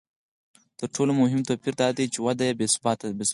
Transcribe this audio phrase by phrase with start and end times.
[0.77, 3.25] تر ټولو مهم توپیر دا دی چې وده بې ثباته وي